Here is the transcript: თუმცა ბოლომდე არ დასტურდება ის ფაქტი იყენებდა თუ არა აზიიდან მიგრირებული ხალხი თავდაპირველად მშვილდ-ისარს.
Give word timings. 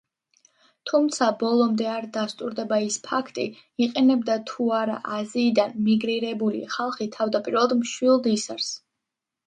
თუმცა 0.91 1.27
ბოლომდე 1.43 1.87
არ 1.95 2.07
დასტურდება 2.15 2.79
ის 2.87 2.97
ფაქტი 3.09 3.45
იყენებდა 3.87 4.39
თუ 4.53 4.69
არა 4.81 4.99
აზიიდან 5.21 5.79
მიგრირებული 5.91 6.67
ხალხი 6.79 7.13
თავდაპირველად 7.21 7.81
მშვილდ-ისარს. 7.85 8.77